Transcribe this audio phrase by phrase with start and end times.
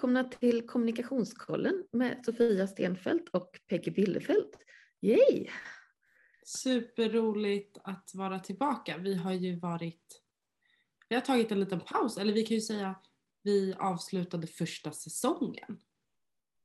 [0.00, 4.58] välkomna till Kommunikationskollen med Sofia Stenfeldt och Peggy Billefelt.
[5.02, 5.46] Yay!
[6.44, 8.98] Superroligt att vara tillbaka.
[8.98, 10.22] Vi har ju varit,
[11.08, 12.94] vi har tagit en liten paus, eller vi kan ju säga
[13.42, 15.78] vi avslutade första säsongen.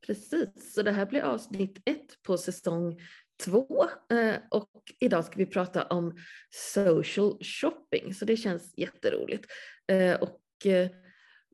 [0.06, 3.00] Precis, så det här blir avsnitt ett på säsong
[3.44, 6.16] två eh, och idag ska vi prata om
[6.50, 9.46] social shopping så det känns jätteroligt.
[9.86, 10.90] Eh, och eh,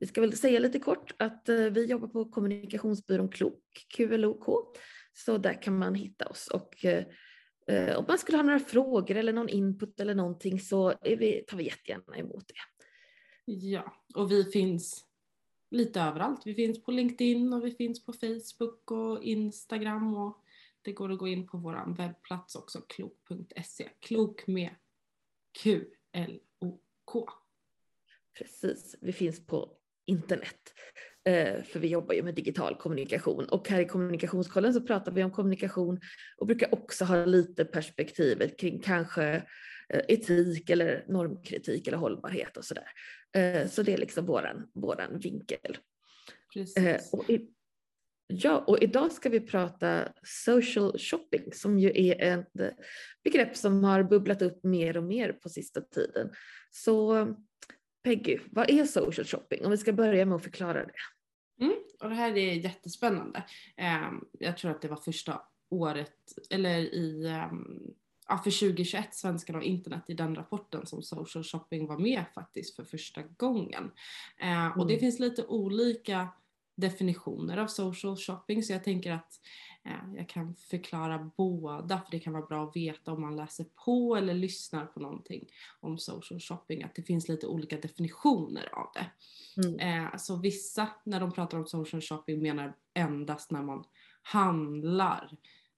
[0.02, 4.76] vi ska väl säga lite kort att vi jobbar på kommunikationsbyrån Klok, QLOK,
[5.12, 6.84] så där kan man hitta oss och
[7.96, 11.64] om man skulle ha några frågor eller någon input eller någonting så vi, tar vi
[11.64, 12.54] jättegärna emot det.
[13.44, 15.06] Ja, och vi finns
[15.70, 16.40] lite överallt.
[16.44, 20.42] Vi finns på LinkedIn och vi finns på Facebook och Instagram och
[20.82, 23.88] det går att gå in på vår webbplats också, klok.se.
[24.00, 24.70] Klok med
[25.62, 27.28] Q-L-O-K.
[28.38, 30.72] Precis, vi finns på internet.
[31.24, 35.24] Eh, för vi jobbar ju med digital kommunikation och här i kommunikationskollen så pratar vi
[35.24, 36.00] om kommunikation
[36.36, 39.24] och brukar också ha lite perspektivet kring kanske
[39.88, 42.86] eh, etik eller normkritik eller hållbarhet och sådär.
[43.36, 45.76] Eh, så det är liksom våran, våran vinkel.
[46.54, 47.12] Precis.
[47.12, 47.48] Och i,
[48.34, 52.74] Ja, och idag ska vi prata social shopping som ju är ett
[53.24, 56.30] begrepp som har bubblat upp mer och mer på sista tiden.
[56.70, 57.26] Så
[58.02, 59.64] Peggy, vad är social shopping?
[59.64, 60.92] Om vi ska börja med att förklara det.
[61.60, 63.44] Mm, och det här är jättespännande.
[63.76, 66.16] Ehm, jag tror att det var första året,
[66.50, 67.80] eller i ehm,
[68.28, 72.76] ja, för 2021, Svenskarna och internet, i den rapporten som social shopping var med faktiskt
[72.76, 73.90] för första gången.
[74.38, 74.72] Mm.
[74.72, 75.00] Och det mm.
[75.00, 76.28] finns lite olika
[76.74, 79.40] definitioner av social shopping så jag tänker att
[79.84, 83.66] eh, jag kan förklara båda för det kan vara bra att veta om man läser
[83.84, 85.48] på eller lyssnar på någonting
[85.80, 89.10] om social shopping att det finns lite olika definitioner av det.
[89.62, 90.04] Mm.
[90.04, 93.84] Eh, så vissa när de pratar om social shopping menar endast när man
[94.22, 95.30] handlar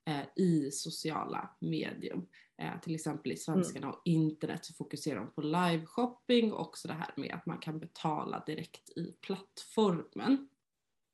[0.06, 2.26] eh, i sociala medium.
[2.82, 3.90] Till exempel i Svenskarna mm.
[3.90, 7.78] och internet så fokuserar de på live-shopping och också det här med att man kan
[7.78, 10.48] betala direkt i plattformen.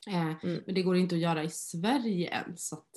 [0.06, 0.62] Eh, mm.
[0.66, 2.91] Men det går inte att göra i Sverige än så att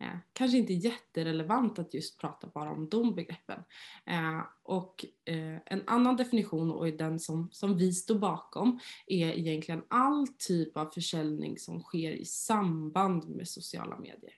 [0.00, 3.64] eh, kanske inte jätterelevant att just prata bara om de begreppen.
[4.06, 9.82] Eh, och eh, en annan definition och den som, som vi står bakom är egentligen
[9.88, 14.34] all typ av försäljning som sker i samband med sociala medier.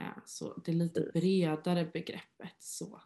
[0.00, 2.56] Eh, så det är lite bredare begreppet.
[2.58, 3.00] Så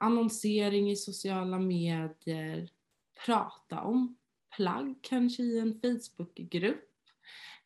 [0.00, 2.68] annonsering i sociala medier,
[3.26, 4.16] prata om
[4.56, 6.89] plagg kanske i en Facebookgrupp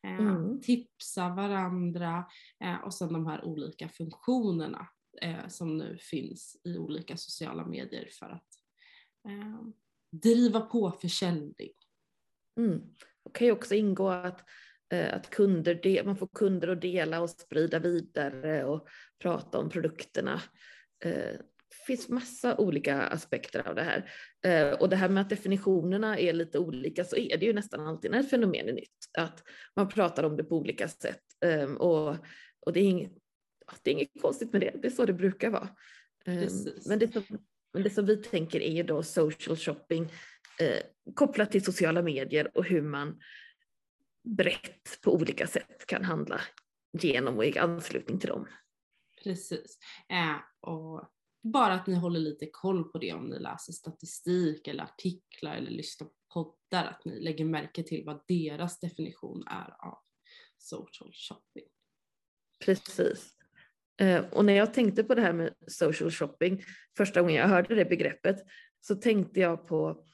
[0.08, 0.60] mm.
[0.60, 2.24] tipsa varandra
[2.64, 4.88] eh, och sen de här olika funktionerna
[5.22, 8.48] eh, som nu finns i olika sociala medier för att
[10.12, 11.72] driva på försäljning.
[12.56, 12.80] Mm.
[13.24, 14.44] Det kan ju också ingå att,
[15.12, 18.88] att kunder, man får kunder att dela och sprida vidare och
[19.22, 20.40] prata om produkterna
[21.86, 24.10] finns massa olika aspekter av det här.
[24.44, 27.86] Eh, och det här med att definitionerna är lite olika så är det ju nästan
[27.86, 29.42] alltid när ett fenomen är nytt, att
[29.76, 31.22] man pratar om det på olika sätt.
[31.44, 32.16] Eh, och,
[32.66, 33.12] och det, är inget,
[33.82, 35.68] det är inget konstigt med det, det är så det brukar vara.
[36.26, 36.50] Eh,
[36.88, 37.22] men, det som,
[37.72, 40.12] men det som vi tänker är ju då social shopping
[40.60, 43.20] eh, kopplat till sociala medier och hur man
[44.36, 46.40] brett på olika sätt kan handla
[46.98, 48.46] genom och i anslutning till dem.
[49.24, 49.78] Precis.
[50.10, 51.10] Eh, och
[51.44, 55.70] bara att ni håller lite koll på det om ni läser statistik eller artiklar eller
[55.70, 59.98] lyssnar på poddar, att ni lägger märke till vad deras definition är av
[60.58, 61.64] social shopping.
[62.64, 63.30] Precis.
[64.00, 66.62] Eh, och när jag tänkte på det här med social shopping,
[66.96, 68.36] första gången jag hörde det begreppet,
[68.80, 70.04] så tänkte jag på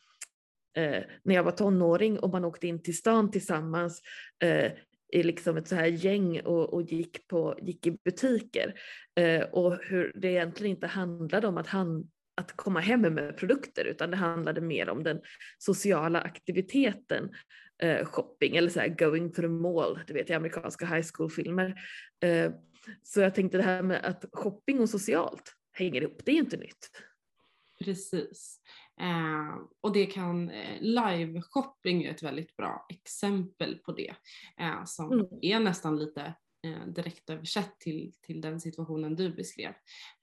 [0.77, 4.03] eh, när jag var tonåring och man åkte in till stan tillsammans
[4.43, 4.73] eh,
[5.13, 8.75] i liksom ett så här gäng och, och gick, på, gick i butiker.
[9.17, 13.85] Eh, och hur det egentligen inte handlade om att, han, att komma hem med produkter
[13.85, 15.21] utan det handlade mer om den
[15.59, 17.31] sociala aktiviteten
[17.83, 21.75] eh, shopping eller så här going to the mall, du vet i amerikanska high school-filmer.
[22.21, 22.53] Eh,
[23.03, 26.57] så jag tänkte det här med att shopping och socialt hänger ihop, det är inte
[26.57, 26.91] nytt.
[27.85, 28.61] Precis.
[29.01, 34.15] Eh, och det kan, eh, live-shopping är ett väldigt bra exempel på det.
[34.61, 35.27] Eh, som mm.
[35.43, 36.35] är nästan lite
[36.67, 39.73] eh, direkt översatt till, till den situationen du beskrev.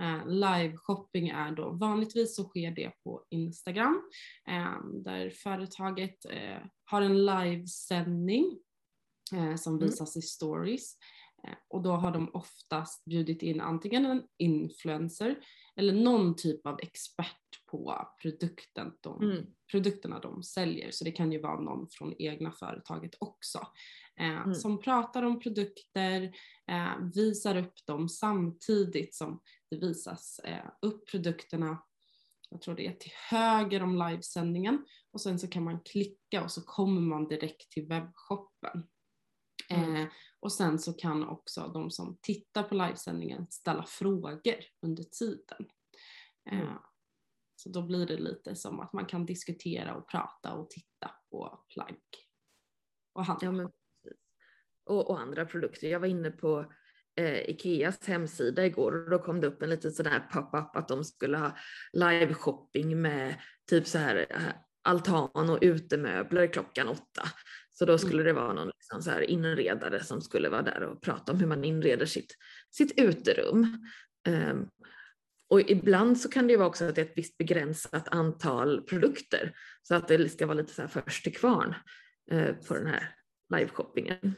[0.03, 4.01] Eh, live-shopping är då vanligtvis så sker det på Instagram
[4.47, 8.59] eh, där företaget eh, har en livesändning
[9.35, 9.85] eh, som mm.
[9.85, 10.19] visas mm.
[10.19, 10.97] i stories
[11.44, 15.35] Eh, och då har de oftast bjudit in antingen en influencer
[15.77, 19.45] eller någon typ av expert på produkten de, mm.
[19.71, 20.91] produkterna de säljer.
[20.91, 23.59] Så det kan ju vara någon från egna företaget också.
[24.19, 24.56] eh, mm.
[24.56, 26.21] som pratar om produkter,
[26.71, 31.77] eh, visar upp dem samtidigt som det visas eh, upp produkterna
[32.50, 36.51] jag tror det är till höger om livesändningen och sen så kan man klicka och
[36.51, 38.88] så kommer man direkt till webbshoppen.
[39.69, 39.95] Mm.
[39.95, 40.07] Eh,
[40.39, 45.67] och sen så kan också de som tittar på livesändningen ställa frågor under tiden.
[46.51, 46.77] Eh, mm.
[47.55, 51.65] Så då blir det lite som att man kan diskutera och prata och titta på
[51.73, 51.99] plagg
[53.13, 53.63] och handla.
[53.63, 53.71] Ja,
[54.85, 55.87] och, och andra produkter.
[55.87, 56.73] Jag var inne på
[57.15, 60.87] eh, Ikeas hemsida igår och då kom det upp en liten sån här pop-up att
[60.87, 61.57] de skulle ha
[61.93, 67.23] live-shopping med typ så här eh, altan och utemöbler klockan åtta.
[67.71, 71.01] Så då skulle det vara någon liksom så här inredare som skulle vara där och
[71.01, 72.35] prata om hur man inreder sitt,
[72.71, 73.87] sitt uterum.
[74.27, 74.69] Um,
[75.49, 78.81] och ibland så kan det ju vara också att det är ett visst begränsat antal
[78.81, 81.75] produkter så att det ska vara lite så här först till kvarn
[82.31, 83.15] uh, på den här
[83.55, 84.35] liveshoppingen.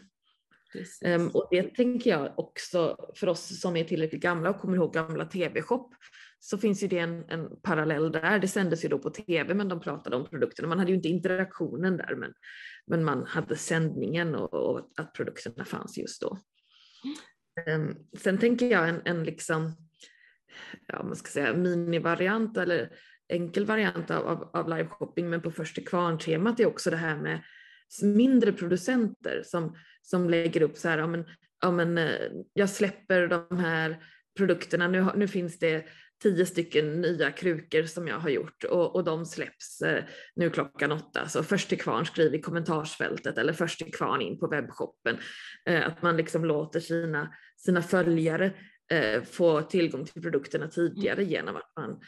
[1.06, 4.94] Um, och det tänker jag också för oss som är tillräckligt gamla och kommer ihåg
[4.94, 5.90] gamla tv-shop
[6.40, 8.40] så finns ju det en, en, parallell där.
[8.40, 10.68] Det sändes ju då på tv men de pratade om produkterna.
[10.68, 12.34] Man hade ju inte interaktionen där men,
[12.88, 16.38] men man hade sändningen och, och att produkterna fanns just då.
[17.68, 19.72] Um, sen tänker jag en, en liksom,
[20.88, 22.90] ja man ska säga minivariant eller
[23.30, 27.18] enkel variant av, av, av liveshopping men på först till kvarn-temat är också det här
[27.18, 27.44] med
[28.04, 31.26] mindre producenter som, som lägger upp så här, ja men,
[31.62, 34.04] ja men eh, jag släpper de här
[34.38, 35.86] produkterna, nu, nu finns det
[36.20, 40.04] tio stycken nya krukor som jag har gjort och, och de släpps eh,
[40.36, 41.28] nu klockan åtta.
[41.28, 45.18] Så först till kvarn skriv i kommentarsfältet eller först till kvarn in på webbshoppen.
[45.66, 48.54] Eh, att man liksom låter sina, sina följare
[48.92, 51.30] eh, få tillgång till produkterna tidigare mm.
[51.30, 52.00] genom att man,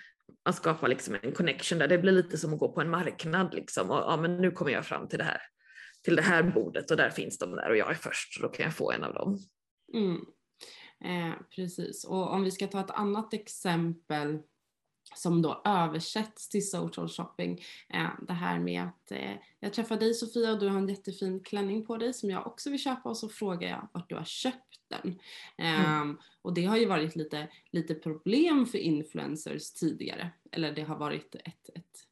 [0.46, 1.88] man skapar liksom en connection där.
[1.88, 4.72] Det blir lite som att gå på en marknad liksom och ja, men nu kommer
[4.72, 5.42] jag fram till det här
[6.04, 8.50] till det här bordet och där finns de där och jag är först så då
[8.50, 9.38] kan jag få en av dem.
[9.94, 10.22] Mm.
[11.04, 14.40] Eh, precis, och om vi ska ta ett annat exempel
[15.16, 17.62] som då översätts till social shopping.
[17.90, 21.40] Eh, det här med att eh, jag träffar dig Sofia och du har en jättefin
[21.40, 24.26] klänning på dig som jag också vill köpa och så frågar jag vart du har
[24.26, 25.20] köpt den.
[25.58, 26.18] Mm.
[26.42, 30.30] Och det har ju varit lite, lite problem för influencers tidigare.
[30.52, 32.08] Eller det har varit ett, ett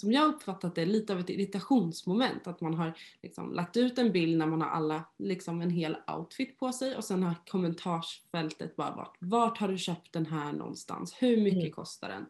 [0.00, 2.46] som jag uppfattat det, lite av ett irritationsmoment.
[2.46, 5.96] Att man har liksom lagt ut en bild när man har alla, liksom en hel
[6.16, 10.52] outfit på sig och sen har kommentarsfältet bara varit vart har du köpt den här
[10.52, 11.16] någonstans?
[11.18, 11.72] Hur mycket mm.
[11.72, 12.26] kostar den?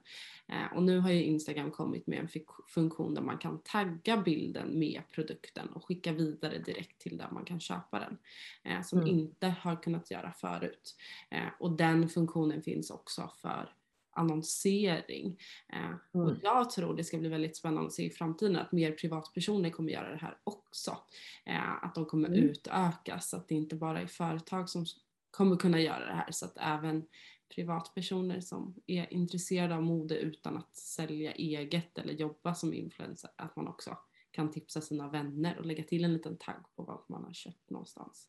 [0.47, 2.29] Eh, och nu har ju Instagram kommit med en
[2.69, 7.45] funktion där man kan tagga bilden med produkten och skicka vidare direkt till där man
[7.45, 8.19] kan köpa den.
[8.63, 9.11] Eh, som mm.
[9.11, 10.97] inte har kunnat göra förut.
[11.31, 13.73] Eh, och den funktionen finns också för
[14.19, 15.39] annonsering.
[15.73, 15.85] Eh,
[16.15, 16.27] mm.
[16.27, 19.71] Och jag tror det ska bli väldigt spännande att se i framtiden att mer privatpersoner
[19.71, 20.97] kommer göra det här också.
[21.45, 22.41] Eh, att de kommer mm.
[22.41, 24.87] utökas, att det inte bara är företag som
[25.31, 27.07] kommer kunna göra det här så att även
[27.55, 33.57] privatpersoner som är intresserade av mode utan att sälja eget eller jobba som influencer, att
[33.57, 33.97] man också
[34.31, 37.71] kan tipsa sina vänner och lägga till en liten tagg på vad man har köpt
[37.71, 38.29] någonstans.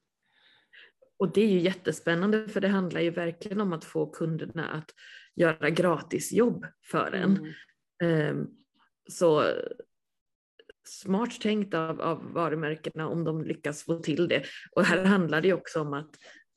[1.19, 4.91] Och det är ju jättespännande för det handlar ju verkligen om att få kunderna att
[5.35, 7.53] göra gratisjobb för en.
[8.03, 8.37] Mm.
[8.37, 8.47] Um,
[9.09, 9.43] så
[10.87, 14.43] smart tänkt av, av varumärkena om de lyckas få till det.
[14.71, 16.09] Och här handlar det ju också om att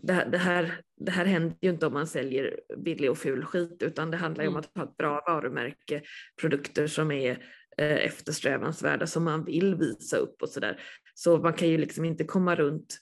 [0.02, 3.45] det här, det, här, det här händer ju inte om man säljer billig och ful
[3.45, 4.57] skit utan det handlar ju mm.
[4.57, 6.02] om att ha ett bra varumärke,
[6.40, 7.31] produkter som är
[7.78, 10.81] eh, eftersträvansvärda som man vill visa upp och sådär.
[11.14, 12.99] Så man kan ju liksom inte komma runt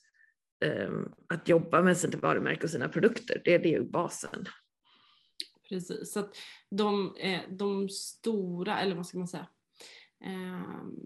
[0.61, 3.43] Ehm, att jobba med sitt varumärke och sina produkter.
[3.45, 4.45] Det, är ju basen.
[5.69, 6.37] Precis, så att
[6.71, 9.49] de, eh, de stora, eller vad ska man säga,
[10.25, 10.97] ehm,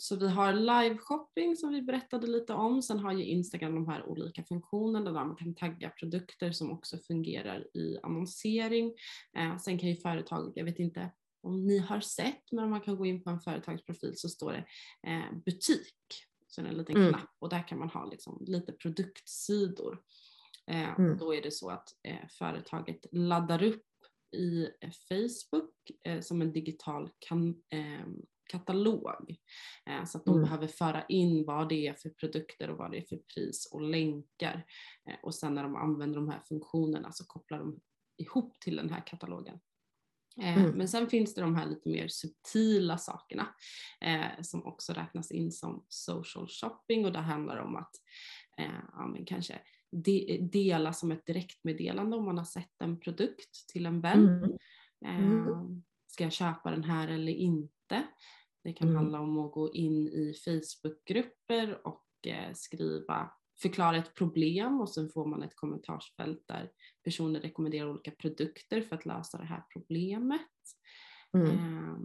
[0.00, 2.82] så vi har live-shopping som vi berättade lite om.
[2.82, 6.98] Sen har ju Instagram de här olika funktionerna där man kan tagga produkter som också
[6.98, 8.94] fungerar i annonsering.
[9.38, 11.10] Eh, sen kan ju företag, jag vet inte
[11.42, 14.52] om ni har sett, men om man kan gå in på en företagsprofil så står
[14.52, 14.64] det
[15.10, 16.27] eh, butik.
[16.48, 17.08] Så är det en liten mm.
[17.08, 20.02] knapp och där kan man ha liksom lite produktsidor.
[20.66, 21.18] Eh, mm.
[21.18, 23.84] Då är det så att eh, företaget laddar upp
[24.36, 25.74] i eh, Facebook
[26.04, 29.36] eh, som en digital kan, ehm, katalog.
[29.86, 30.44] Eh, så att de mm.
[30.44, 33.82] behöver föra in vad det är för produkter och vad det är för pris och
[33.82, 34.66] länkar.
[35.10, 37.80] Eh, och sen när de använder de här funktionerna så kopplar de
[38.16, 39.60] ihop till den här katalogen.
[40.42, 40.70] Mm.
[40.70, 43.46] Men sen finns det de här lite mer subtila sakerna
[44.00, 47.94] eh, som också räknas in som social shopping och det handlar om att
[48.58, 49.58] eh, ja, men kanske
[49.90, 54.28] de, dela som ett direktmeddelande om man har sett en produkt till en vän.
[54.28, 54.58] Mm.
[55.04, 55.48] Mm.
[55.48, 55.58] Eh,
[56.06, 58.02] ska jag köpa den här eller inte?
[58.64, 58.96] Det kan mm.
[58.96, 63.30] handla om att gå in i Facebookgrupper och eh, skriva,
[63.62, 66.70] förklara ett problem och sen får man ett kommentarsfält där
[67.04, 70.40] personer rekommenderar olika produkter för att lösa det här problemet.
[71.34, 71.50] Mm.
[71.50, 71.98] Eh,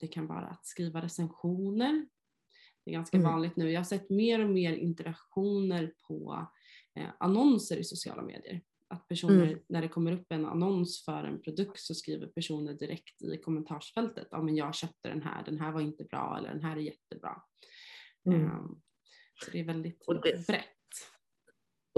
[0.00, 2.06] det kan vara att skriva recensioner.
[2.84, 3.30] Det är ganska mm.
[3.30, 3.70] vanligt nu.
[3.70, 6.46] Jag har sett mer och mer interaktioner på
[6.94, 8.62] eh, annonser i sociala medier.
[8.88, 9.58] Att personer, mm.
[9.68, 14.28] när det kommer upp en annons för en produkt så skriver personer direkt i kommentarsfältet,
[14.30, 16.80] ja men jag köpte den här, den här var inte bra eller den här är
[16.80, 17.42] jättebra.
[18.26, 18.42] Mm.
[18.42, 18.82] Um,
[19.44, 20.77] så det är väldigt det, brett.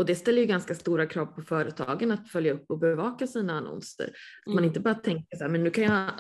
[0.01, 3.53] Och det ställer ju ganska stora krav på företagen att följa upp och bevaka sina
[3.53, 4.05] annonser.
[4.47, 4.55] Mm.
[4.55, 6.11] Man inte bara tänker så här, men nu kan jag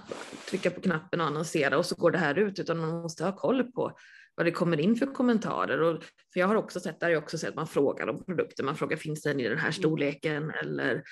[0.50, 3.36] trycka på knappen och annonsera och så går det här ut, utan man måste ha
[3.36, 3.92] koll på
[4.34, 5.80] vad det kommer in för kommentarer.
[5.80, 8.64] Och, för jag har också sett, där jag också sett att man frågar om produkter,
[8.64, 9.72] man frågar finns den i den här mm.
[9.72, 11.02] storleken eller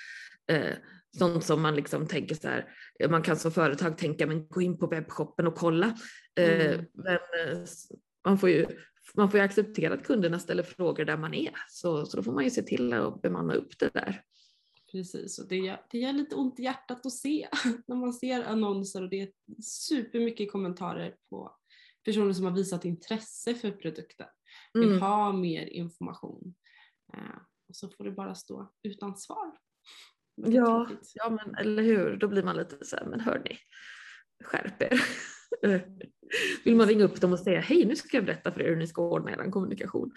[0.51, 0.73] eh,
[1.17, 2.65] sånt som man liksom tänker så här,
[3.09, 5.97] man kan som företag tänka men gå in på webbshoppen och kolla.
[6.39, 6.85] Eh, mm.
[6.93, 7.59] Men eh,
[8.25, 8.65] man får ju
[9.15, 12.31] man får ju acceptera att kunderna ställer frågor där man är, så, så då får
[12.31, 14.23] man ju se till att bemanna upp det där.
[14.91, 17.47] Precis, och det gör, det gör lite ont i hjärtat att se
[17.87, 19.31] när man ser annonser och det är
[19.63, 21.55] supermycket kommentarer på
[22.05, 24.27] personer som har visat intresse för produkten,
[24.73, 25.01] vill mm.
[25.01, 26.55] ha mer information.
[27.13, 29.57] Eh, och så får det bara stå utan svar.
[30.35, 33.57] Ja, ja men eller hur, då blir man lite så här, men hörni,
[34.43, 35.01] skärp er.
[36.63, 38.75] Vill man ringa upp dem och säga hej nu ska jag berätta för er hur
[38.75, 40.11] ni ska ordna er kommunikation.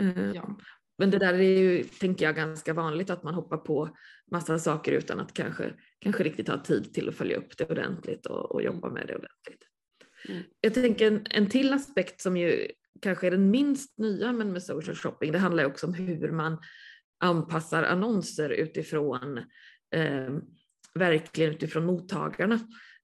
[0.00, 0.58] Eh, ja.
[0.98, 3.96] Men det där är ju, tänker jag, ganska vanligt att man hoppar på
[4.30, 8.26] massa saker utan att kanske, kanske riktigt ha tid till att följa upp det ordentligt
[8.26, 9.68] och, och jobba med det ordentligt.
[10.28, 10.42] Mm.
[10.60, 12.68] Jag tänker en, en till aspekt som ju
[13.02, 16.58] kanske är den minst nya men med social shopping, det handlar också om hur man
[17.20, 19.38] anpassar annonser utifrån
[19.94, 20.34] eh,
[20.94, 22.60] verkligen utifrån mottagarna.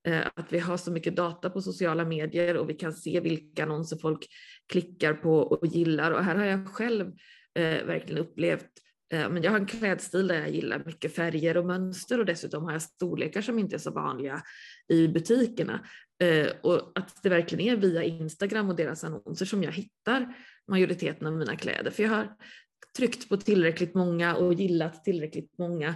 [0.08, 3.62] Eh, att vi har så mycket data på sociala medier och vi kan se vilka
[3.62, 4.26] annonser folk
[4.68, 6.10] klickar på och gillar.
[6.10, 7.06] Och här har jag själv
[7.54, 8.68] eh, verkligen upplevt
[9.12, 12.64] eh, men jag har en klädstil där jag gillar mycket färger och mönster och dessutom
[12.64, 14.42] har jag storlekar som inte är så vanliga
[14.88, 15.86] i butikerna.
[16.22, 20.34] Eh, och att det verkligen är via Instagram och deras annonser som jag hittar
[20.68, 21.90] majoriteten av mina kläder.
[21.90, 22.36] För jag har
[22.96, 25.94] tryckt på tillräckligt många och gillat tillräckligt många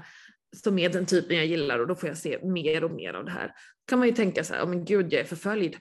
[0.57, 3.25] som är den typen jag gillar och då får jag se mer och mer av
[3.25, 3.53] det här
[3.87, 5.75] kan man ju tänka så här, oh, men gud jag är förföljd.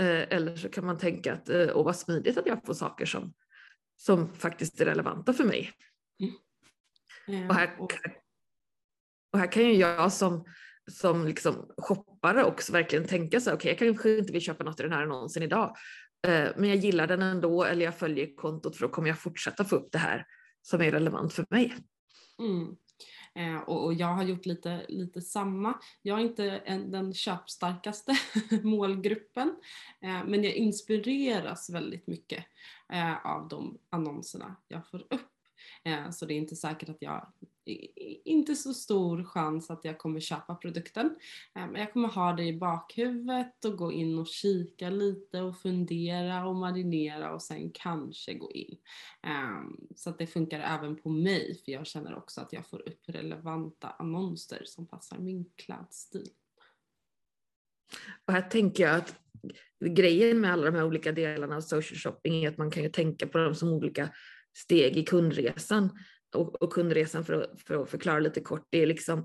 [0.00, 3.06] Eh, eller så kan man tänka att, eh, åh vad smidigt att jag får saker
[3.06, 3.34] som,
[3.96, 5.72] som faktiskt är relevanta för mig.
[7.28, 7.48] Mm.
[7.48, 7.76] Och, här,
[9.32, 10.44] och här kan ju jag som,
[10.90, 14.64] som liksom shoppare också verkligen tänka så här, okej okay, jag kanske inte vill köpa
[14.64, 15.76] något i den här annonsen idag,
[16.26, 19.64] eh, men jag gillar den ändå eller jag följer kontot för då kommer jag fortsätta
[19.64, 20.26] få upp det här
[20.62, 21.76] som är relevant för mig.
[22.38, 22.76] Mm.
[23.36, 25.78] Eh, och, och, jag har gjort lite, lite samma.
[26.02, 28.16] Jag är inte en, den köpstarkaste
[28.62, 29.56] målgruppen
[30.00, 32.44] eh, men jag inspireras väldigt mycket
[32.92, 35.35] eh, av de annonserna jag får upp.
[35.84, 37.32] Eh, så det är inte säkert att jag
[38.24, 41.06] inte så stor chans att jag kommer köpa produkten.
[41.54, 45.58] Eh, men jag kommer ha det i bakhuvudet och gå in och kika lite och
[45.58, 48.76] fundera och marinera och sen kanske gå in.
[49.22, 52.88] Eh, så att det funkar även på mig för jag känner också att jag får
[52.88, 56.28] upp relevanta annonser som passar min klädstil.
[58.26, 59.14] Och här tänker jag att
[59.80, 62.88] grejen med alla de här olika delarna av social shopping är att man kan ju
[62.88, 64.08] tänka på dem som olika
[64.56, 65.90] steg i kundresan.
[66.34, 69.18] Och, och kundresan, för att, för att förklara lite kort, det är liksom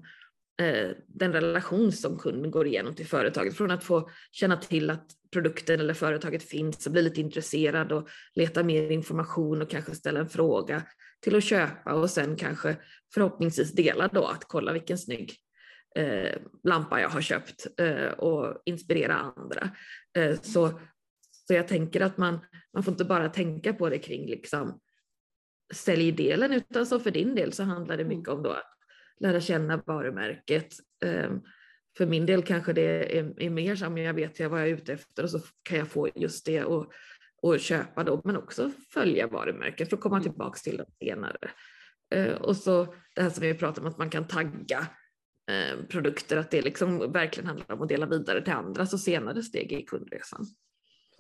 [0.62, 3.58] eh, den relation som kunden går igenom till företaget.
[3.58, 8.10] Från att få känna till att produkten eller företaget finns och bli lite intresserad och
[8.36, 10.84] leta mer information och kanske ställa en fråga
[11.22, 12.78] till att köpa och sen kanske
[13.14, 15.36] förhoppningsvis dela då att kolla vilken snygg
[15.96, 19.70] eh, lampa jag har köpt eh, och inspirera andra.
[20.18, 20.80] Eh, så,
[21.48, 22.40] så jag tänker att man,
[22.74, 24.80] man får inte bara tänka på det kring liksom
[25.72, 28.38] säljdelen utan så för din del så handlar det mycket mm.
[28.38, 28.78] om då att
[29.20, 30.74] lära känna varumärket.
[31.06, 31.42] Ehm,
[31.98, 35.24] för min del kanske det är, mer som jag vet vad jag är ute efter
[35.24, 36.92] och så kan jag få just det och,
[37.42, 40.24] och köpa då men också följa varumärket för att komma mm.
[40.24, 41.52] tillbaka till det senare.
[42.12, 44.88] Ehm, och så det här som vi pratar om att man kan tagga
[45.52, 49.44] ehm, produkter, att det liksom verkligen handlar om att dela vidare till andra så senare
[49.44, 50.46] steg i kundresan.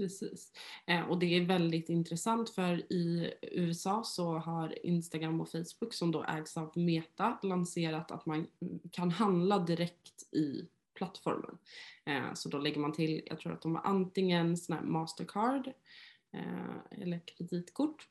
[0.02, 0.52] Precis.
[0.86, 6.12] Eh, och det är väldigt intressant för i USA så har Instagram och Facebook som
[6.12, 8.48] då ägs av Meta lanserat att man
[8.92, 11.58] kan handla direkt i plattformen.
[12.06, 15.68] Eh, så då lägger man till, jag tror att de har antingen sån här Mastercard
[16.34, 18.08] eh, eller kreditkort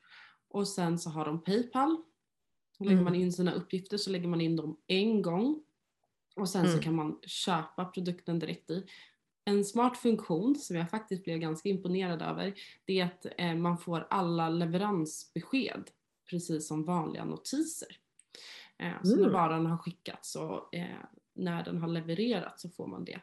[0.47, 1.97] och sen så har de Paypal.
[2.77, 3.03] Då lägger mm.
[3.03, 5.63] man in sina uppgifter så lägger man in dem en gång
[6.35, 6.77] och sen mm.
[6.77, 8.85] så kan man köpa produkten direkt i
[9.51, 12.53] en smart funktion som jag faktiskt blev ganska imponerad över
[12.85, 15.83] det är att eh, man får alla leveransbesked
[16.29, 17.97] precis som vanliga notiser.
[18.77, 19.33] Eh, så när Mm.
[19.33, 20.97] varan har skickats och eh,
[21.33, 23.19] när den har levererats så får man det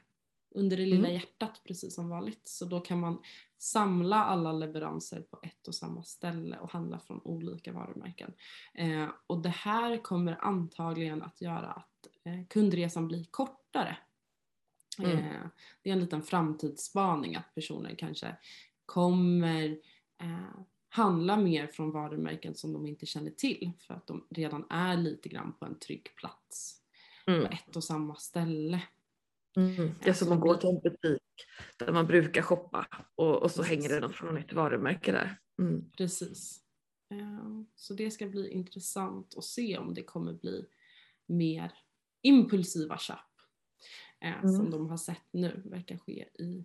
[0.54, 1.14] under det lilla Mm.
[1.14, 2.48] hjärtat precis som vanligt.
[2.48, 3.18] Så då kan man
[3.58, 8.32] samla alla leveranser på ett och samma ställe och handla från olika varumärken.
[8.74, 13.96] Eh, och det här kommer antagligen att göra att eh, kundresan blir kortare.
[14.98, 15.18] Mm.
[15.18, 15.46] Eh,
[15.82, 18.36] det är en liten framtidsspaning att personer kanske
[18.86, 19.78] kommer
[20.20, 24.96] eh, handla mer från varumärken som de inte känner till för att de redan är
[24.96, 26.74] lite grann på en trygg plats
[27.26, 27.40] Mm.
[27.40, 28.82] på ett och samma ställe.
[29.56, 29.90] Mm.
[30.02, 31.22] Det är som att gå till en butik
[31.76, 33.76] där man brukar shoppa och, och så Precis.
[33.76, 35.38] hänger det något från ett varumärke där.
[35.58, 35.90] Mm.
[35.96, 36.60] Precis.
[37.10, 40.66] Eh, Så det ska bli intressant att se om det kommer bli
[41.26, 41.72] mer
[42.22, 43.18] impulsiva köp
[44.24, 44.56] eh, Mm.
[44.56, 46.64] som de har sett nu verkar ske i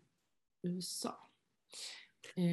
[0.64, 1.30] USA.
[2.36, 2.44] Eh,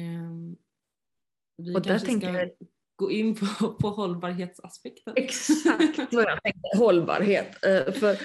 [1.57, 2.51] Vi Och där kanske tänker ska jag-
[2.95, 3.45] gå in på,
[3.81, 5.13] på hållbarhetsaspekten.
[5.15, 5.63] Exakt
[6.13, 7.65] vad jag tänkte, hållbarhet.
[7.65, 8.17] Eh, För,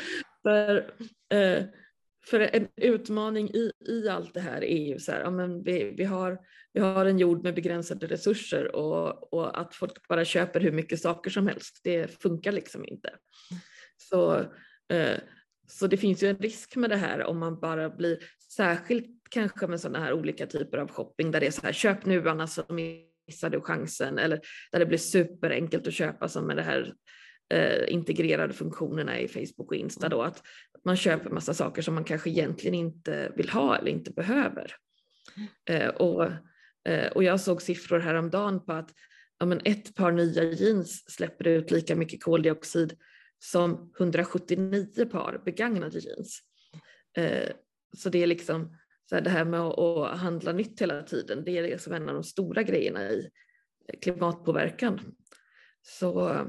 [0.42, 0.76] för,
[1.34, 1.64] eh,
[2.30, 5.90] för en utmaning i, i allt det här är ju så här, ja, men vi,
[5.96, 6.38] vi, har,
[6.72, 11.00] vi har en jord med begränsade resurser och, och att folk bara köper hur mycket
[11.00, 13.16] saker som helst, det funkar liksom inte.
[13.96, 14.34] Så,
[14.88, 15.18] eh,
[15.68, 18.18] så det finns ju en risk med det här om man bara blir,
[18.52, 22.06] särskilt kanske med sådana här olika typer av shopping där det är så här, köp
[22.06, 24.40] nu annars så missar du chansen eller
[24.72, 26.94] där det blir superenkelt att köpa som med det här
[27.54, 30.42] eh, integrerade funktionerna i Facebook och Insta då, att
[30.84, 34.72] man köper massa saker som man kanske egentligen inte vill ha eller inte behöver.
[35.70, 36.24] Eh, och,
[36.88, 38.90] eh, och jag såg siffror häromdagen på att
[39.38, 42.96] ja, men ett par nya jeans släpper ut lika mycket koldioxid
[43.38, 46.40] som 179 par begagnade jeans.
[47.16, 47.50] Eh,
[47.96, 48.76] så det är liksom
[49.08, 52.08] så här, det här med att, att handla nytt hela tiden, det är liksom en
[52.08, 53.30] av de stora grejerna i
[54.02, 55.00] klimatpåverkan.
[55.82, 56.40] Så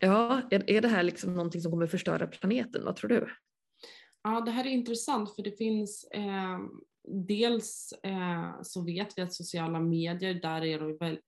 [0.00, 2.84] ja, är, är det här liksom någonting som kommer förstöra planeten?
[2.84, 3.28] Vad tror du?
[4.22, 6.58] Ja, det här är intressant för det finns eh,
[7.08, 11.18] dels eh, så vet vi att sociala medier, där är de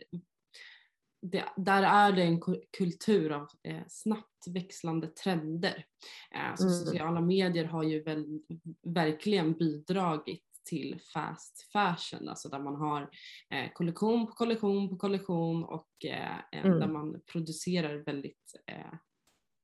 [1.23, 5.85] det, där är det en ku- kultur av eh, snabbt växlande trender.
[6.35, 6.75] Eh, så Mm.
[6.85, 8.41] sociala medier har ju väl,
[8.83, 13.11] verkligen bidragit till fast fashion, alltså där man har
[13.51, 16.79] eh, kollektion på kollektion på kollektion och eh, eh, Mm.
[16.81, 18.95] där man producerar väldigt eh,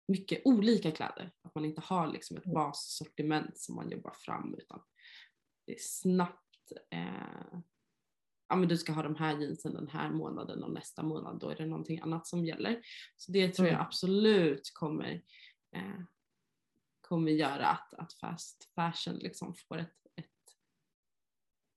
[0.09, 1.33] mycket olika kläder.
[1.43, 4.83] Att man inte har liksom ett bassortiment som man jobbar fram utan
[5.67, 6.43] det är snabbt.
[8.49, 11.51] Ja men du ska ha de här jeansen den här månaden och nästa månad då
[11.51, 12.81] är det någonting annat som gäller.
[13.17, 13.87] Så det tror jag Mm.
[13.87, 15.23] absolut kommer,
[15.73, 16.01] eh,
[17.01, 20.57] kommer göra att, att fast fashion liksom får ett, ett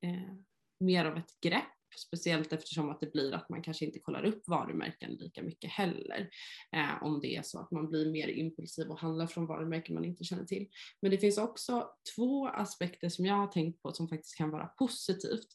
[0.01, 0.33] eh,
[0.79, 1.63] mer av ett grepp.
[1.97, 6.29] Speciellt eftersom att det blir att man kanske inte kollar upp varumärken lika mycket heller.
[6.71, 10.05] Eh, om det är så att man blir mer impulsiv och handlar från varumärken man
[10.05, 10.69] inte känner till.
[11.01, 14.67] Men det finns också två aspekter som jag har tänkt på som faktiskt kan vara
[14.67, 15.47] positivt.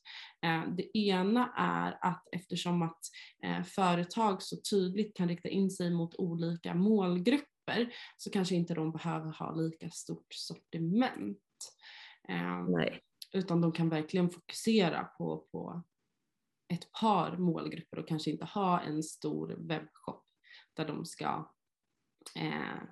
[0.45, 3.01] Eh, det ena är att eftersom att
[3.45, 8.93] eh, företag så tydligt kan rikta in sig mot olika målgrupper så kanske inte de
[8.93, 11.39] behöver ha lika stort sortiment.
[12.29, 12.89] Eh,
[13.35, 15.83] utan de kan verkligen fokusera på, på
[16.69, 20.25] ett par målgrupper och kanske inte ha en stor webbshop
[20.75, 21.53] där de ska
[22.37, 22.83] eh,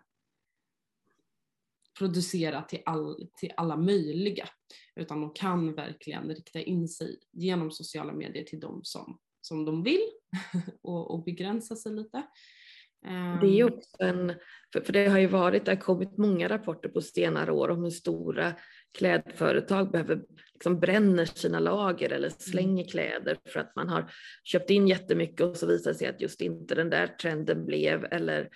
[1.98, 4.48] producera till, all, till alla möjliga.
[4.96, 9.82] Utan de kan verkligen rikta in sig genom sociala medier till de som, som de
[9.82, 10.10] vill
[10.82, 12.22] och, och begränsa sig lite.
[13.02, 14.34] Det är Ehm, också en,
[14.84, 17.90] för det har ju varit, det har kommit många rapporter på senare år om hur
[17.90, 18.52] stora
[18.98, 20.22] klädföretag behöver,
[20.54, 24.12] liksom bränner sina lager eller slänger kläder för att man har
[24.44, 28.04] köpt in jättemycket och så visar det sig att just inte den där trenden blev
[28.04, 28.48] eller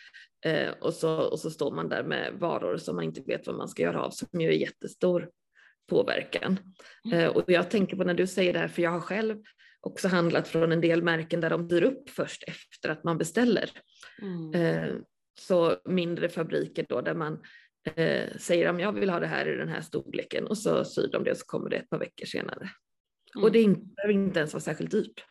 [0.44, 3.56] eh, och, så, och så står man där med varor som man inte vet vad
[3.56, 5.30] man ska göra av som ju är jättestor
[5.88, 6.58] påverkan.
[7.12, 9.36] Eh, och jag tänker på när du säger det här, för jag har själv
[9.80, 13.70] också handlat från en del märken där de dyr upp först efter att man beställer.
[14.22, 14.54] mm.
[14.54, 14.94] Eh,
[15.38, 17.42] så mindre fabriker då där man
[17.94, 21.08] eh, säger om jag vill ha det här i den här storleken och så syr
[21.12, 22.70] de det och så kommer det ett par veckor senare.
[23.34, 23.44] Mm.
[23.44, 25.24] Och det behöver inte ens vara särskilt dyrt.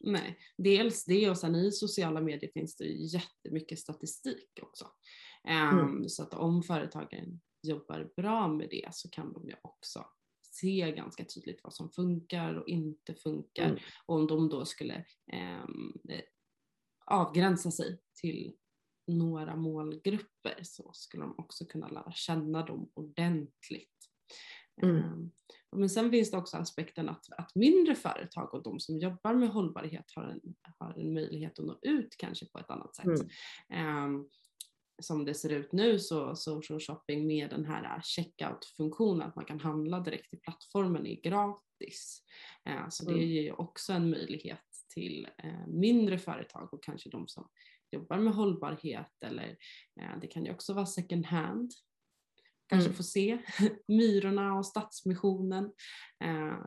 [0.00, 4.86] Nej, dels det och sen i sociala medier finns det jättemycket statistik också.
[5.48, 6.08] Ehm, Mm.
[6.08, 10.06] Så att om företagen jobbar bra med det så kan de ju också
[10.42, 13.68] se ganska tydligt vad som funkar och inte funkar.
[13.68, 13.78] Mm.
[14.06, 15.64] Och om de då skulle eh,
[17.06, 18.52] avgränsa sig till
[19.06, 23.96] några målgrupper så skulle de också kunna lära känna dem ordentligt.
[24.82, 24.96] Mm.
[24.96, 25.30] Um,
[25.76, 29.48] men sen finns det också aspekten att, att mindre företag och de som jobbar med
[29.48, 30.40] hållbarhet har en,
[30.78, 33.06] har en möjlighet att nå ut kanske på ett annat sätt.
[33.68, 34.04] Mm.
[34.04, 34.30] Um,
[35.02, 39.60] som det ser ut nu så social shopping med den här checkout-funktionen, att man kan
[39.60, 42.22] handla direkt i plattformen är gratis.
[42.68, 43.26] Uh, så det mm.
[43.26, 44.64] ger ju också en möjlighet
[44.94, 47.48] till uh, mindre företag och kanske de som
[47.90, 49.48] jobbar med hållbarhet eller
[50.00, 51.72] uh, det kan ju också vara second hand
[52.68, 52.96] kanske mm.
[52.96, 53.38] få se
[53.88, 55.64] Myrorna och Stadsmissionen,
[56.24, 56.58] eh,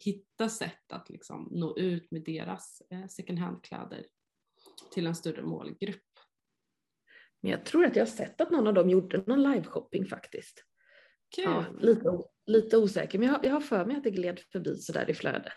[0.00, 4.06] hitta sätt att liksom nå ut med deras eh, second hand-kläder
[4.92, 6.02] till en större målgrupp.
[7.40, 10.64] Men jag tror att jag har sett att någon av dem gjorde någon liveshopping faktiskt.
[11.36, 11.44] Kul.
[11.44, 14.76] Ja, lite, lite osäker, men jag har, jag har för mig att det gled förbi
[14.76, 15.52] sådär i flödet.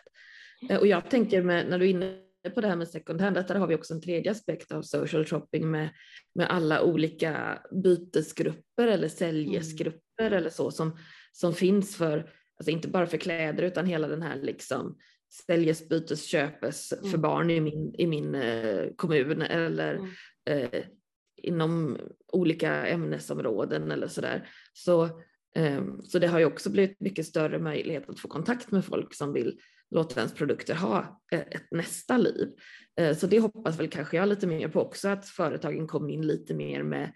[0.70, 3.38] Eh, och jag tänker med, när du är inne på det här med second hand,
[3.38, 5.90] att där har vi också en tredje aspekt av social shopping med,
[6.36, 10.34] med alla olika bytesgrupper eller säljesgrupper mm.
[10.34, 10.98] eller så som,
[11.32, 12.18] som finns för,
[12.60, 14.98] alltså inte bara för kläder utan hela den här liksom
[15.46, 17.12] säljes, bytes, köpes mm.
[17.12, 20.10] för barn i min, i min eh, kommun eller mm.
[20.46, 20.84] eh,
[21.38, 21.98] inom
[22.34, 24.50] olika ämnesområden eller sådär.
[24.74, 25.04] Så,
[25.56, 29.14] eh, så det har ju också blivit mycket större möjlighet att få kontakt med folk
[29.14, 29.60] som vill
[29.92, 32.52] låta ens produkter ha eh, ett nästa liv.
[33.00, 36.28] Eh, så det hoppas väl kanske jag lite mer på också, att företagen kommer in
[36.28, 37.12] lite mer med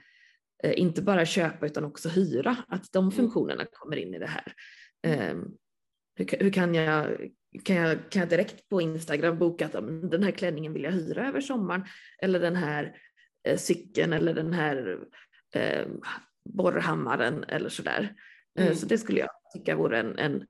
[0.63, 3.11] eh, inte bara köpa utan också hyra, att de mm.
[3.11, 4.53] funktionerna kommer in i det här.
[5.03, 5.45] Ehm,
[6.15, 7.17] hur, kan, jag,
[7.63, 9.71] kan, jag, kan jag direkt på Instagram boka att
[10.11, 11.85] den här klänningen vill jag hyra över sommaren
[12.21, 12.95] eller den här
[13.57, 14.99] cykeln eller den här
[16.49, 18.15] borrhammaren eller sådär.
[18.59, 18.75] Mm.
[18.75, 20.45] Så det skulle jag tycka vore en, en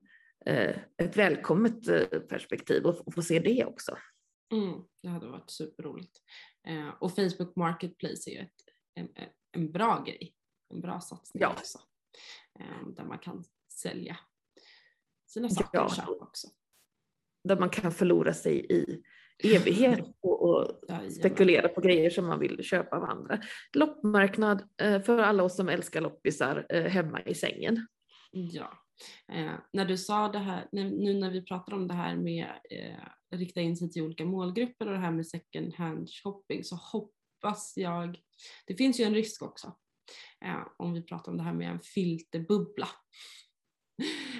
[0.96, 3.98] ett välkommet eh, perspektiv och få se det också.
[4.52, 6.22] Mm, det hade varit superroligt.
[6.66, 8.54] Eh, och Facebook Marketplace är ju ett,
[8.94, 9.08] en,
[9.52, 10.34] en bra grej,
[10.74, 11.50] en bra satsning ja.
[11.50, 11.78] också.
[12.96, 14.16] Där man kan sälja
[15.26, 15.88] sina saker ja.
[15.88, 16.48] själv också.
[17.44, 19.02] Där man kan förlora sig i
[19.56, 23.40] evighet och, och spekulera på grejer som man vill köpa av andra.
[23.72, 27.86] Loppmarknad för alla oss som älskar loppisar hemma i sängen.
[28.30, 28.78] Ja,
[29.32, 33.36] Eh, när du sa det här, nu när vi pratar om det här med eh,
[33.38, 37.72] rikta in sig till olika målgrupper och det här med second hand shopping så hoppas
[37.76, 38.18] jag,
[38.66, 39.76] det finns ju en risk också
[40.44, 42.88] eh, om vi pratar om det här med en filterbubbla.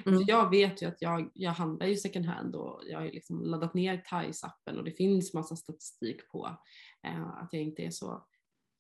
[0.07, 0.25] Mm.
[0.27, 3.75] Jag vet ju att jag, jag handlar ju second hand och jag har liksom laddat
[3.75, 6.59] ner Thais-appen och det finns massa statistik på
[7.07, 8.27] eh, att jag inte är så,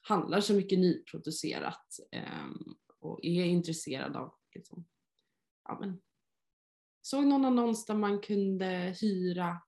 [0.08, 2.48] handlar så mycket nyproducerat eh,
[3.00, 4.84] och är intresserad av liksom,
[5.70, 6.00] ja, men,
[7.02, 9.60] såg någon annons där man kunde hyra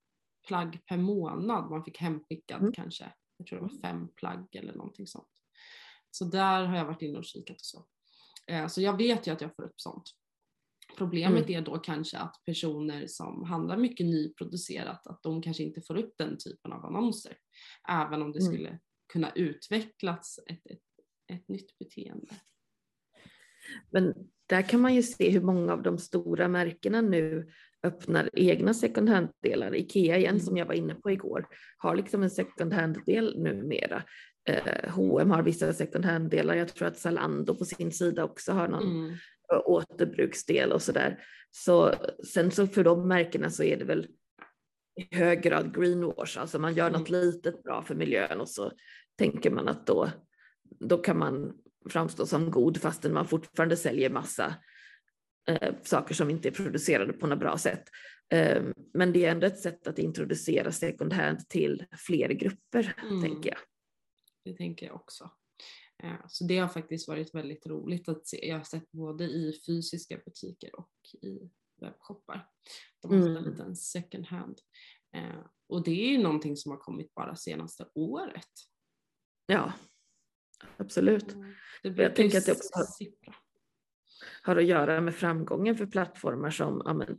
[0.47, 1.71] plagg per månad.
[1.71, 2.73] Man fick hemskickat mm.
[2.73, 5.29] kanske, jag tror det var fem plagg eller någonting sånt.
[6.11, 7.87] Så där har jag varit inne och kikat och så.
[8.47, 10.05] Eh, så jag vet ju att jag får upp sånt.
[10.97, 11.59] Problemet mm.
[11.59, 16.15] är då kanske att personer som handlar mycket nyproducerat, att de kanske inte får upp
[16.19, 17.37] den typen av annonser.
[17.89, 18.53] Även om det mm.
[18.53, 18.81] skulle
[19.13, 20.83] kunna utvecklas ett, ett,
[21.33, 22.35] ett nytt beteende.
[23.91, 24.15] Men
[24.53, 27.49] där kan man ju se hur många av de stora märkena nu
[27.83, 29.75] öppnar egna second hand-delar.
[29.75, 34.03] Ikea igen som jag var inne på igår har liksom en second hand-del numera.
[34.49, 36.55] Eh, H&M har vissa second hand-delar.
[36.55, 39.17] Jag tror att Zalando på sin sida också har någon mm.
[39.65, 41.19] återbruksdel och sådär.
[41.51, 41.95] Så
[42.33, 44.07] sen så för de märkena så är det väl
[45.01, 47.01] i hög grad greenwash, alltså man gör mm.
[47.01, 48.73] något litet bra för miljön och så
[49.19, 50.11] tänker man att då,
[50.81, 51.53] då kan man
[51.91, 54.55] framstå som god fastän man fortfarande säljer massa
[55.49, 57.85] eh, saker som inte är producerade på något bra sätt.
[58.33, 58.63] Eh,
[58.95, 63.23] men det är ändå ett sätt att introducera second hand till fler grupper, mm.
[63.23, 63.59] tänker jag.
[64.45, 65.31] Det tänker jag också.
[66.03, 68.49] Eh, så det har faktiskt varit väldigt roligt att se.
[68.49, 70.91] Jag har sett både i fysiska butiker och
[71.23, 72.49] i webbshoppar.
[73.03, 73.37] De har mm.
[73.37, 74.59] en liten second hand.
[75.17, 78.51] Eh, och det är ju någonting som har kommit bara senaste året.
[79.47, 79.73] Ja,
[80.77, 81.35] absolut.
[81.35, 81.55] Mm.
[81.83, 82.87] Jag tänker att det också har,
[84.43, 87.19] har, att göra med framgången för plattformar som ja, men,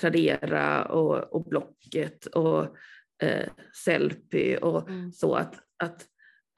[0.00, 2.76] Tradera och, och Blocket och
[3.22, 3.48] eh,
[3.84, 5.12] Sellpy och mm.
[5.12, 6.06] så att, att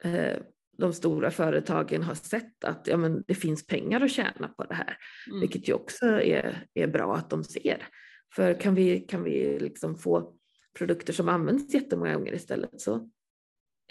[0.03, 0.37] eh,
[0.77, 4.75] de stora företagen har sett att ja, men det finns pengar att tjäna på det
[4.75, 5.39] här, mm.
[5.39, 7.87] vilket ju också är, är bra att de ser.
[8.35, 10.35] För kan vi, kan vi liksom få
[10.77, 12.95] produkter som används jättemånga gånger istället så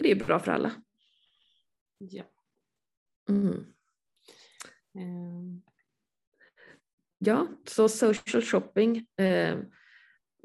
[0.03, 0.71] är det bra för alla.
[1.97, 2.23] Ja.
[3.29, 3.65] Mm.
[4.95, 5.61] Mm.
[7.19, 9.57] Ja, så social shopping, eh,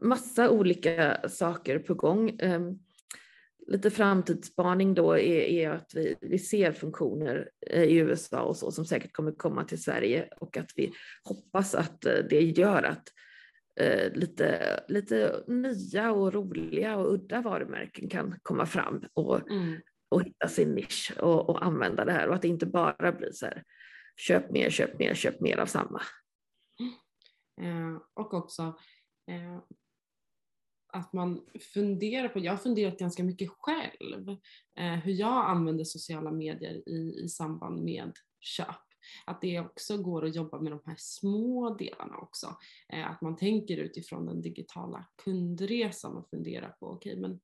[0.02, 2.30] massa olika saker på gång.
[2.30, 2.60] Eh,
[3.66, 8.84] lite framtidsspaning då är, är att vi, vi ser funktioner i USA och så som
[8.84, 10.92] säkert kommer komma till Sverige och att vi
[11.24, 13.08] hoppas att eh, det gör att
[13.80, 20.24] eh, lite, lite nya och roliga och udda varumärken kan komma fram och, mm och
[20.24, 23.46] hitta sin nisch och, och, använda det här och att det inte bara blir så
[23.46, 23.64] här
[24.16, 26.02] köp mer, köp mer, köp mer av samma.
[27.60, 28.62] Eh, och också
[29.30, 29.58] eh,
[30.92, 34.28] att man funderar på, jag har funderat ganska mycket själv,
[34.78, 38.66] eh, hur jag använder sociala medier i, i samband med köp.
[39.26, 42.56] Att det också går att jobba med de här små delarna också.
[42.92, 47.40] Eh, att man tänker utifrån den digitala kundresan och funderar på, okej okay, men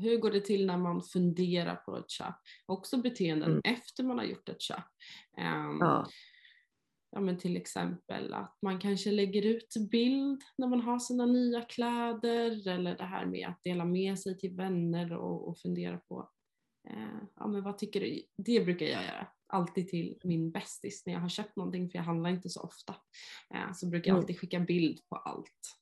[0.00, 2.34] hur går det till när man funderar på ett köp?
[2.66, 3.62] Också beteenden mm.
[3.64, 4.84] efter man har gjort ett köp.
[5.38, 6.06] Um, ja
[7.12, 11.62] ja men till exempel att man kanske lägger ut bild när man har sina nya
[11.62, 16.30] kläder eller det här med att dela med sig till vänner och, och fundera på
[16.88, 18.22] eh, ja men vad tycker du?
[18.36, 19.26] Det brukar jag göra.
[19.46, 22.96] Alltid till min bästis när jag har köpt någonting för jag handlar inte så ofta.
[23.54, 24.22] Eh, så brukar jag mm.
[24.22, 25.76] alltid skicka bild på allt.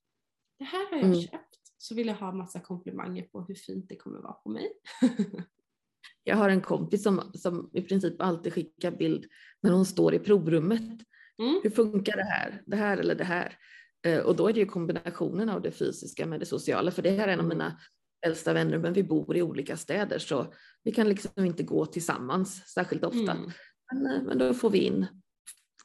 [0.59, 1.23] Det här har jag mm.
[1.23, 1.58] köpt.
[1.79, 4.73] Så vill jag ha massa komplimanger på hur fint det kommer vara på mig.
[6.25, 9.27] jag har en kompis som, som i princip alltid skickar bild
[9.63, 11.03] när hon står i provrummet
[11.43, 11.61] Mm.
[11.63, 12.63] Hur funkar det här?
[12.67, 13.59] Det här eller det här?
[14.07, 17.11] Eh, och då är det ju kombinationen av det fysiska med det sociala, för det
[17.11, 17.59] här är en av mm.
[17.59, 17.81] mina
[18.27, 22.69] äldsta vänner, men vi bor i olika städer så vi kan liksom inte gå tillsammans
[22.75, 23.33] särskilt ofta.
[23.33, 23.51] Mm.
[23.93, 25.07] Men, eh, men då får vi in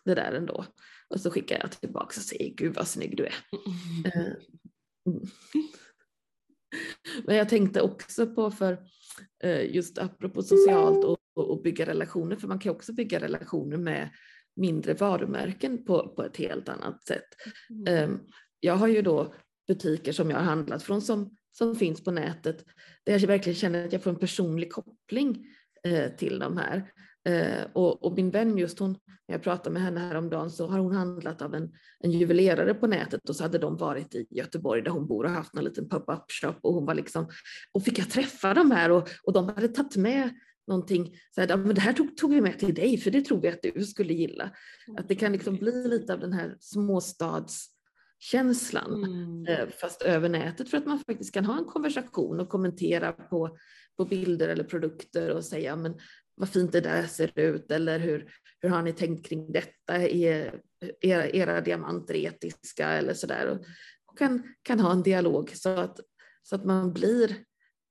[0.05, 0.65] det där ändå.
[1.07, 3.35] Och så skickar jag tillbaka och säger gud vad snygg du är.
[5.05, 5.21] Mm.
[7.25, 8.77] Men jag tänkte också på för
[9.69, 14.09] just apropå socialt och, och bygga relationer, för man kan också bygga relationer med
[14.55, 17.27] mindre varumärken på, på ett helt annat sätt.
[17.69, 17.87] Mm.
[17.87, 18.19] Ehm,
[18.59, 19.33] jag har ju då
[19.67, 22.65] butiker som jag har handlat från som, som finns på nätet
[23.03, 25.45] där jag verkligen känner att jag får en personlig koppling
[25.83, 26.91] eh, till de här.
[27.25, 28.91] Eh, och, och, min vän just hon,
[29.27, 32.87] när jag pratade med henne häromdagen så har hon handlat av en, en juvelerare på
[32.87, 35.89] nätet och så hade de varit i Göteborg där hon bor och haft en liten
[35.89, 37.27] pop-up shop och hon var liksom,
[37.71, 40.29] och fick jag träffa de här och, och de hade tagit med
[40.67, 43.41] någonting, så här, men det här tog, tog vi med till dig för det tror
[43.41, 44.51] vi att du skulle gilla.
[44.97, 49.47] Att det kan liksom bli lite av den här småstadskänslan mm.
[49.47, 53.57] Eh, fast över nätet för att man faktiskt kan ha en konversation och kommentera på,
[53.97, 55.95] på bilder eller produkter och säga men
[56.35, 59.97] vad fint det där ser ut eller hur, hur har ni tänkt kring detta?
[59.97, 60.59] Är
[61.01, 63.47] era, era diamanter etiska eller sådär?
[63.47, 63.65] Och,
[64.05, 65.99] och kan, kan ha en dialog så att,
[66.43, 67.35] så att man blir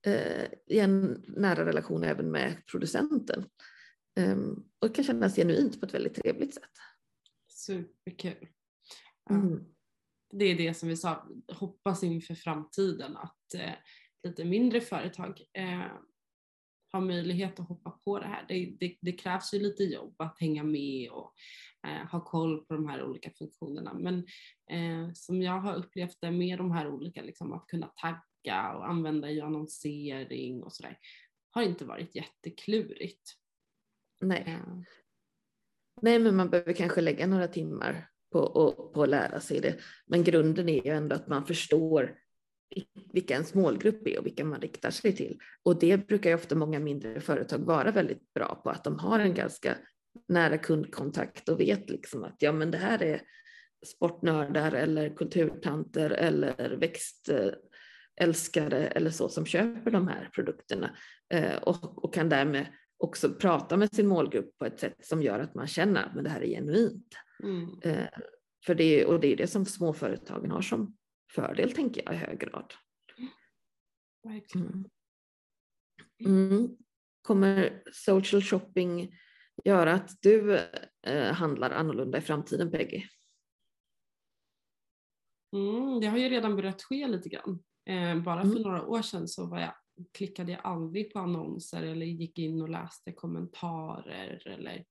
[0.05, 3.45] eh, i en nära relation även med producenten.
[4.19, 6.71] Um, och kan kännas genuint på ett väldigt trevligt sätt.
[7.49, 8.47] Superkul.
[9.29, 9.65] Mm.
[10.29, 13.73] Det är det som vi sa, hoppas inför framtiden att eh,
[14.23, 15.91] lite mindre företag eh,
[16.93, 18.45] har möjlighet att hoppa på det här.
[18.47, 21.33] Det, det, det krävs ju lite jobb att hänga med och
[21.87, 23.93] eh, ha koll på de här olika funktionerna.
[23.93, 24.17] Men
[24.69, 28.89] eh, som jag har upplevt det med de här olika, liksom, att kunna tagga och
[28.89, 30.97] använda i annonsering och sådär
[31.49, 33.33] har inte varit jätteklurigt.
[34.21, 34.43] Nej.
[34.47, 34.83] Ja.
[36.01, 39.79] Nej, men man behöver kanske lägga några timmar på, och, på att lära sig det.
[40.05, 42.17] Men grunden är ju ändå att man förstår
[43.13, 45.39] vilka ens målgrupp är och vilka man riktar sig till.
[45.63, 49.19] Och det brukar ju ofta många mindre företag vara väldigt bra på, att de har
[49.19, 49.77] en ganska
[50.27, 53.21] nära kundkontakt och vet liksom att ja, men det här är
[53.85, 57.29] sportnördar eller kulturtanter eller växt
[58.15, 60.97] älskare eller så som köper de här produkterna
[61.33, 62.65] eh, och, och kan därmed
[62.97, 66.29] också prata med sin målgrupp på ett sätt som gör att man känner att det
[66.29, 67.15] här är genuint.
[67.43, 67.79] Mm.
[67.83, 68.07] Eh,
[68.65, 70.95] för det, och det är det som småföretagen har som
[71.35, 72.73] fördel, tänker jag, i hög grad.
[74.55, 74.85] Mm.
[76.25, 76.77] Mm.
[77.21, 79.11] Kommer social shopping
[79.63, 80.59] göra att du
[81.07, 83.03] eh, handlar annorlunda i framtiden, Peggy?
[85.55, 87.63] Mm, det har ju redan börjat ske lite grann.
[87.85, 88.61] Eh, bara för mm.
[88.61, 89.73] några år sedan så var jag,
[90.11, 94.85] klickade jag aldrig på annonser eller gick in och läste kommentarer eller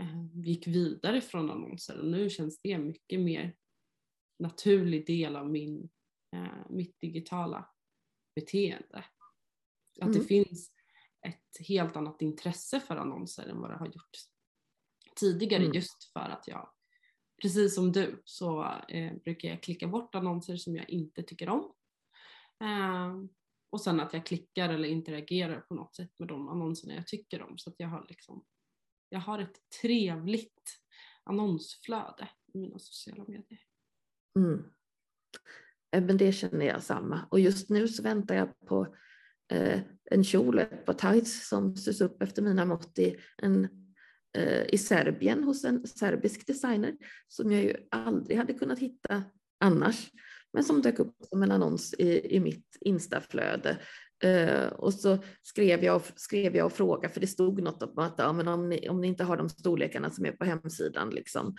[0.00, 3.54] eh, gick vidare från annonser och nu känns det mycket mer
[4.38, 5.88] naturlig del av min,
[6.32, 7.68] eh, mitt digitala
[8.34, 9.04] beteende.
[10.00, 10.18] Att mm.
[10.18, 10.72] det finns
[11.26, 14.16] ett helt annat intresse för annonser än vad det har gjort
[15.16, 15.74] tidigare mm.
[15.74, 16.70] just för att jag,
[17.42, 21.72] precis som du, så eh, brukar jag klicka bort annonser som jag inte tycker om
[22.60, 23.14] Eh,
[23.70, 27.42] och sen att jag klickar eller interagerar på något sätt med de annonserna jag tycker
[27.42, 28.44] om så att jag har liksom
[29.08, 30.80] jag har ett trevligt
[31.24, 33.60] annonsflöde i mina sociala medier.
[34.36, 34.62] Mm.
[35.92, 38.94] Eh, men det känner jag samma och just nu så väntar jag på
[39.52, 43.68] eh, en kjol, eh, ett par tights som sys upp efter mina mått i, en,
[44.38, 46.96] eh, i Serbien hos en serbisk designer
[47.28, 49.22] som jag ju aldrig hade kunnat hitta
[49.60, 50.10] annars,
[50.52, 53.78] men som dök upp som en annons i, i mitt instaflöde.
[54.24, 58.14] Uh, och så skrev jag, skrev jag och frågade, för det stod något om att
[58.18, 61.56] ja, men om, ni, om ni inte har de storlekarna som är på hemsidan, liksom,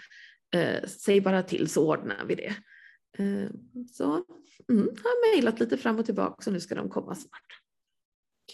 [0.55, 2.55] Eh, säg bara till så ordnar vi det.
[3.17, 3.49] Eh,
[3.91, 4.05] så
[4.69, 7.62] mm, har mejlat lite fram och tillbaka så nu ska de komma snart.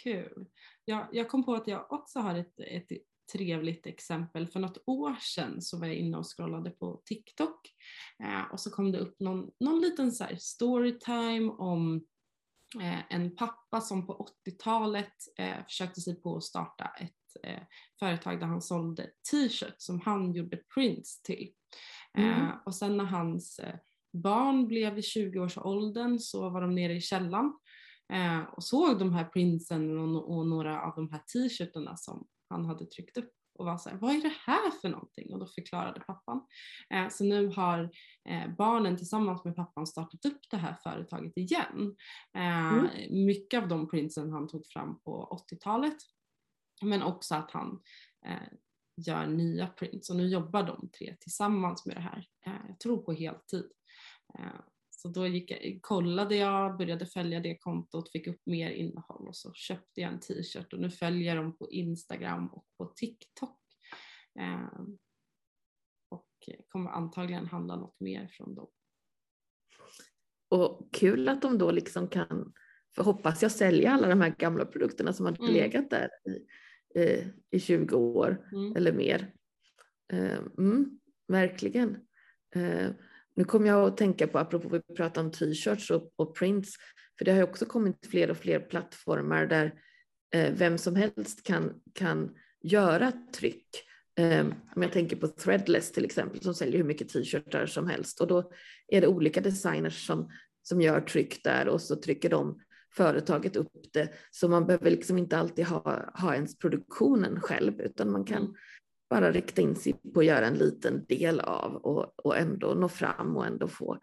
[0.03, 0.45] Kul.
[0.85, 2.87] Ja, jag kom på att jag också har ett, ett
[3.31, 4.47] trevligt exempel.
[4.47, 7.73] För något år sedan så var jag inne och scrollade på TikTok
[8.23, 12.05] eh, och så kom det upp någon, någon liten så storytime om
[12.81, 17.61] eh, en pappa som på 80-talet eh, försökte sig på att starta ett eh,
[17.99, 21.51] företag där han sålde t-shirts som han gjorde prints till.
[22.17, 22.51] Eh, mm.
[22.65, 23.75] och sen när hans eh,
[24.13, 27.59] barn blev i 20-årsåldern så var de nere i källan
[28.51, 32.85] och såg de här printsen och, och några av de här t-shirtarna som han hade
[32.85, 35.33] tryckt upp och var så här, vad är det här för någonting?
[35.33, 36.41] Och då förklarade pappan.
[36.89, 37.91] Eh, så nu har
[38.29, 41.95] eh, barnen tillsammans med pappan startat upp det här företaget igen.
[42.37, 43.25] Eh, mm.
[43.25, 45.95] Mycket av de printsen han tog fram på 80-talet.
[46.83, 47.81] Men också att han
[48.25, 48.47] eh,
[48.95, 52.27] gör nya prints och nu jobbar de tre tillsammans med det här.
[52.45, 53.71] Eh, jag tror på heltid.
[54.39, 59.27] Eh, så då gick jag, kollade jag, började följa det kontot, fick upp mer innehåll
[59.27, 63.59] och så köpte jag en t-shirt och nu följer de på Instagram och på TikTok.
[64.39, 64.81] Eh,
[66.09, 66.27] och
[66.67, 68.67] kommer antagligen handla något mer från dem.
[70.49, 72.53] Och kul att de då liksom kan,
[72.95, 75.53] för hoppas jag, sälja alla de här gamla produkterna som har mm.
[75.53, 76.47] legat där i,
[77.51, 78.75] i 20 år mm.
[78.75, 79.31] eller mer.
[80.13, 81.97] Eh, mm, verkligen.
[82.55, 82.89] Eh,
[83.35, 86.75] nu kommer jag att tänka på, apropå vi pratar om t-shirts och, och, prints,
[87.17, 89.73] för det har ju också kommit fler och fler plattformar där
[90.35, 93.67] eh, vem som helst kan, kan göra tryck.
[94.75, 98.27] Om jag tänker på Threadless till exempel som säljer hur mycket t-shirtar som helst och
[98.27, 98.51] då
[98.87, 102.59] är det olika designers som, som gör tryck där och så trycker de
[102.95, 104.13] företaget upp det.
[104.31, 108.55] Så man behöver liksom inte alltid ha, ha ens produktionen själv utan man kan mm
[109.13, 112.89] bara rikta in sig på att göra en liten del av och, och ändå nå
[112.89, 113.99] fram och ändå få,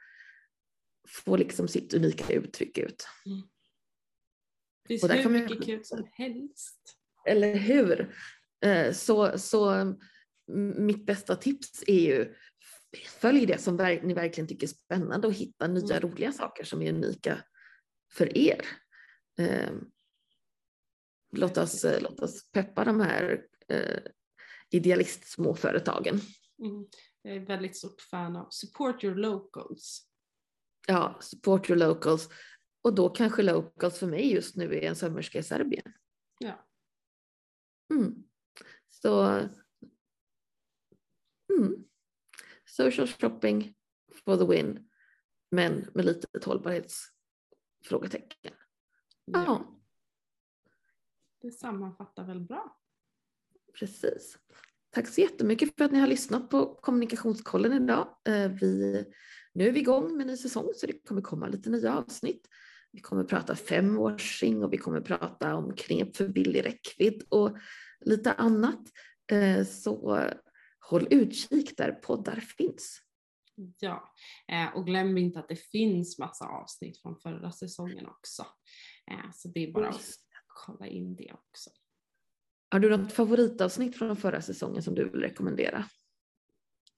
[1.09, 3.07] få liksom sitt unika uttryck ut.
[3.27, 3.43] Mm.
[4.89, 6.97] Det finns hur mycket kul som helst.
[7.27, 8.15] Eller hur?
[8.65, 9.95] Eh, så, så
[10.77, 12.35] mitt bästa tips är ju
[13.21, 16.11] följ det som ni verkligen tycker är spännande och hitta nya mm.
[16.11, 17.45] roliga saker som är unika
[18.13, 18.67] för er.
[19.39, 19.73] Eh,
[21.33, 24.03] låt oss, låt oss peppa de här eh,
[24.71, 26.21] idealistsmåföretagen.
[26.59, 26.87] Mm.
[27.23, 30.07] Jag är väldigt stort fan av support your locals.
[30.87, 32.29] Ja, support your locals.
[32.83, 35.93] Och då kanske locals för mig just nu är en sömmerska i Serbien.
[36.39, 36.67] Ja.
[37.91, 38.25] Mm.
[38.89, 39.23] Så
[41.59, 41.85] mm.
[42.65, 43.75] social shopping
[44.25, 44.89] for the win,
[45.51, 46.27] men med lite
[47.81, 48.53] hållbarhetsfrågetecken.
[49.25, 49.45] Ja.
[49.45, 49.77] ja.
[51.43, 52.77] Det sammanfattar väl bra.
[53.79, 54.39] Precis.
[54.91, 58.09] Tack så jättemycket för att ni har lyssnat på kommunikationskollen idag.
[58.29, 59.05] Eh, vi,
[59.55, 62.49] nu är vi igång med ny säsong så det kommer komma lite nya avsnitt.
[62.93, 67.57] Vi kommer prata femwashing och vi kommer prata om knep för billig räckvidd och
[68.01, 68.81] lite annat.
[69.33, 70.27] Eh, så
[70.81, 73.01] håll utkik där poddar finns.
[73.79, 74.15] Ja,
[74.49, 78.47] eh, och glöm inte att det finns massa avsnitt från förra säsongen också.
[79.35, 80.03] Så det är bara att
[80.47, 81.71] kolla in det också.
[82.71, 85.85] Har du något favoritavsnitt från förra säsongen som du vill rekommendera?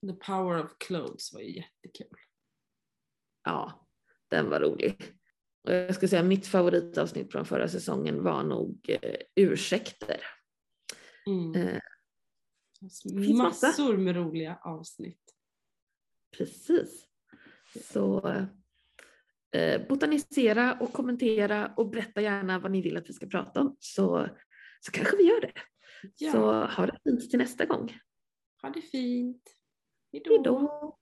[0.01, 2.17] The power of clothes var ju jättekul.
[3.43, 3.87] Ja,
[4.27, 5.03] den var rolig.
[5.63, 10.21] Och jag ska säga mitt favoritavsnitt från förra säsongen var nog eh, ursäkter.
[11.27, 11.67] Mm.
[11.67, 11.79] Eh,
[13.37, 15.32] Massor med roliga avsnitt.
[16.37, 17.07] Precis.
[17.91, 18.27] Så
[19.55, 23.75] eh, botanisera och kommentera och berätta gärna vad ni vill att vi ska prata om
[23.79, 24.27] så
[24.85, 25.53] så kanske vi gör det.
[26.17, 26.31] Ja.
[26.31, 27.97] Så ha det fint till nästa gång.
[28.61, 29.55] Ha det fint.
[30.11, 30.99] Hej då.